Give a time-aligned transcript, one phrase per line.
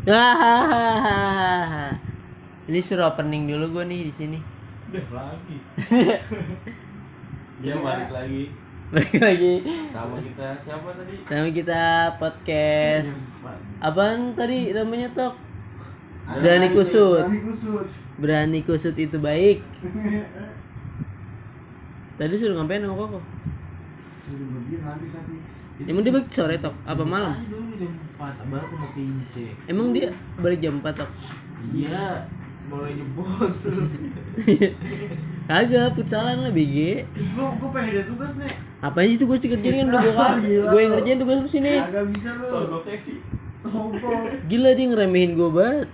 [2.70, 4.38] Ini suruh opening dulu gue nih di sini.
[4.88, 5.60] Udah lagi.
[7.60, 8.48] Dia balik lagi
[8.90, 9.54] Balik lagi
[9.92, 11.14] sama kita siapa tadi?
[11.28, 11.82] sama kita
[12.16, 13.44] podcast.
[13.78, 15.36] Apaan tadi namanya tok?
[16.40, 17.28] Berani kusut.
[17.28, 17.86] Berani kusut.
[18.16, 19.60] Berani kusut itu baik.
[22.18, 23.20] Tadi suruh ngapain sama koko?
[24.26, 25.36] Suruh pergi nanti tapi.
[25.86, 26.74] Emang dia sore tok?
[26.88, 27.36] Apa malam?
[27.80, 29.56] Jam 4 baru mau pince.
[29.64, 31.08] Emang dia balik jam 4 tok?
[31.72, 32.28] Iya,
[32.68, 33.52] boleh nyebut.
[35.48, 37.08] Kagak, futsalan lah BG.
[37.32, 38.52] Gua gua pengen ada tugas nih.
[38.84, 40.12] Apaan sih tugas dikerjain kan udah gue
[40.44, 40.68] Gila.
[40.72, 41.74] gue yang ngerjain tugas lu sini.
[41.80, 42.44] Agak bisa lu.
[42.44, 42.64] Soal
[43.96, 44.28] gua.
[44.44, 45.90] Gila dia ngeremehin gue banget.